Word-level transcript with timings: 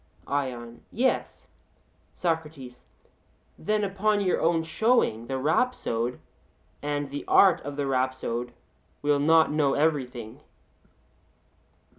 ION: 0.25 0.83
Yes. 0.91 1.45
SOCRATES: 2.15 2.85
Then 3.59 3.83
upon 3.83 4.19
your 4.19 4.41
own 4.41 4.63
showing 4.63 5.27
the 5.27 5.37
rhapsode, 5.37 6.19
and 6.81 7.11
the 7.11 7.23
art 7.27 7.61
of 7.61 7.75
the 7.75 7.85
rhapsode, 7.85 8.51
will 9.03 9.19
not 9.19 9.51
know 9.51 9.75
everything? 9.75 10.39